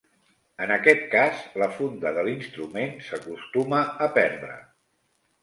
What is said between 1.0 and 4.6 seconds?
cas, la funda de l'instrument s'acostuma a perdre.